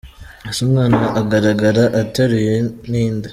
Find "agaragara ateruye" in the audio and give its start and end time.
1.21-2.53